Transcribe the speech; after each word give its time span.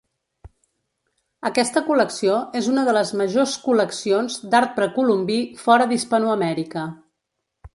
Aquesta 1.49 1.83
col·lecció 1.89 2.39
és 2.61 2.69
una 2.71 2.85
de 2.87 2.95
les 2.99 3.11
majors 3.21 3.53
col·leccions 3.67 4.39
d'art 4.55 4.75
precolombí 4.81 5.39
fora 5.67 5.89
d'Hispanoamèrica. 5.93 6.89